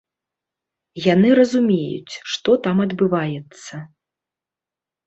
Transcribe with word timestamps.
Яны 1.13 1.29
разумеюць, 1.39 2.13
што 2.37 2.51
там 2.65 2.77
адбываецца. 2.87 3.73